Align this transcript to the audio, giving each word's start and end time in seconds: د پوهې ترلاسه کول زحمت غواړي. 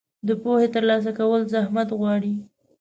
د 0.27 0.29
پوهې 0.43 0.67
ترلاسه 0.75 1.11
کول 1.19 1.41
زحمت 1.53 1.89
غواړي. 1.99 2.33